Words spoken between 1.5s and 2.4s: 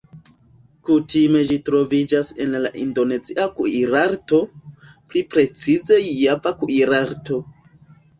troviĝas